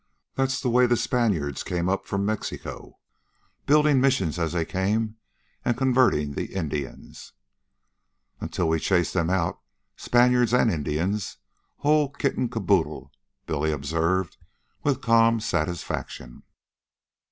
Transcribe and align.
That's 0.33 0.59
the 0.59 0.71
way 0.71 0.87
the 0.87 0.97
Spaniards 0.97 1.61
came 1.61 1.87
up 1.87 2.07
from 2.07 2.25
Mexico, 2.25 2.97
building 3.67 4.01
missions 4.01 4.39
as 4.39 4.51
they 4.53 4.65
came 4.65 5.17
and 5.63 5.77
converting 5.77 6.31
the 6.31 6.55
Indians." 6.55 7.33
"Until 8.39 8.67
we 8.67 8.79
chased 8.79 9.13
them 9.13 9.29
out, 9.29 9.59
Spaniards 9.95 10.55
an' 10.55 10.71
Indians, 10.71 11.37
whole 11.85 12.09
kit 12.09 12.35
an' 12.35 12.49
caboodle," 12.49 13.11
Billy 13.45 13.71
observed 13.71 14.37
with 14.81 15.01
calm 15.03 15.39
satisfaction. 15.39 16.41